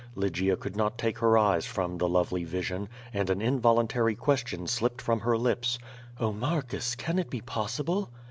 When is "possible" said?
7.39-8.09